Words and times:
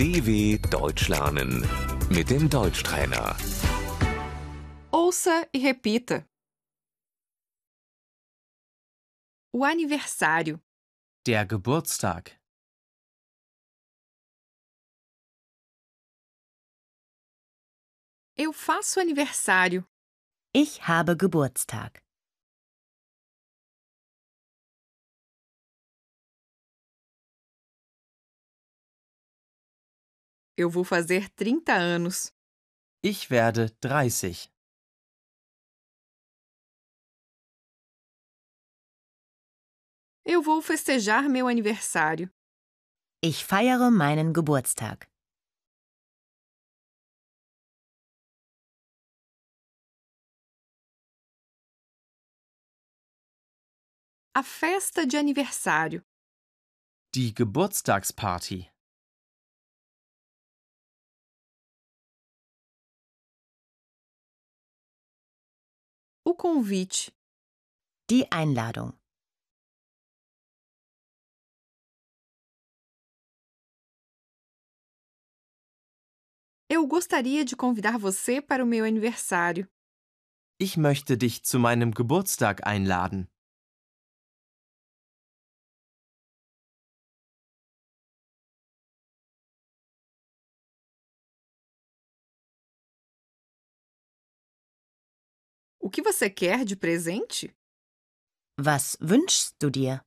DW 0.00 0.56
Deutsch 0.70 1.08
lernen 1.08 1.60
mit 2.08 2.30
dem 2.30 2.48
Deutschtrainer. 2.48 3.36
Ouça 4.90 5.46
e 5.52 5.58
repita. 5.58 6.26
O 9.52 9.62
aniversário, 9.62 10.58
Der 11.26 11.44
Geburtstag. 11.44 12.32
eu 18.38 18.52
faço 18.54 19.00
aniversário, 19.00 19.86
Ich 20.54 20.80
habe 20.88 21.14
Geburtstag. 21.14 22.00
Eu 30.56 30.68
vou 30.70 30.84
fazer 30.84 31.28
30 31.30 31.72
anos, 31.74 32.32
Ich 33.02 33.30
werde 33.30 33.70
30. 33.80 34.50
eu 40.24 40.42
vou 40.42 40.60
festejar 40.62 41.28
meu 41.28 41.48
aniversário, 41.48 42.30
Ich 43.22 43.44
feiere 43.44 43.90
meinen 43.90 44.32
Geburtstag. 44.32 45.06
a 54.34 54.42
festa 54.42 55.06
de 55.06 55.16
aniversário, 55.16 56.02
Die 57.14 57.32
Geburtstagsparty. 57.36 58.70
Convite, 66.40 67.12
Die 68.08 68.24
Einladung. 68.32 68.94
eu 76.66 76.86
gostaria 76.86 77.44
de 77.44 77.54
convidar 77.54 77.98
você 77.98 78.40
para 78.40 78.64
o 78.64 78.66
meu 78.66 78.86
aniversário. 78.86 79.68
Ich 80.58 80.78
möchte 80.78 81.18
dich 81.18 81.42
zu 81.42 81.58
meinem 81.58 81.90
Geburtstag 81.90 82.66
einladen. 82.66 83.28
O 95.82 95.88
que 95.88 96.02
você 96.02 96.28
quer 96.28 96.62
de 96.62 96.76
presente? 96.76 97.56
Was 98.58 98.98
wünschst 99.00 99.56
du 99.58 99.70
dir? 99.70 100.04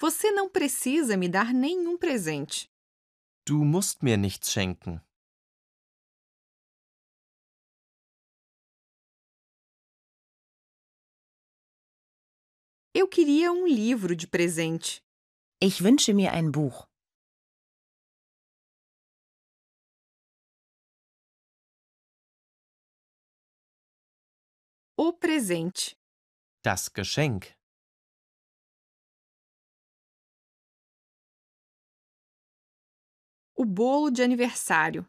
Você 0.00 0.32
não 0.32 0.48
precisa 0.48 1.18
me 1.18 1.28
dar 1.28 1.52
nenhum 1.52 1.98
presente. 1.98 2.70
Du 3.46 3.62
musst 3.62 4.02
mir 4.02 4.16
nichts 4.16 4.50
schenken. 4.50 5.00
Eu 12.94 13.06
queria 13.06 13.52
um 13.52 13.66
livro 13.66 14.16
de 14.16 14.26
presente. 14.26 15.02
Ich 15.60 15.82
wünsche 15.84 16.14
mir 16.14 16.32
ein 16.32 16.50
Buch. 16.50 16.88
O 24.98 25.12
presente. 25.12 25.94
Das 26.64 26.90
Geschenk. 26.90 27.54
O 33.54 33.66
bolo 33.66 34.10
de 34.10 34.22
aniversário. 34.22 35.06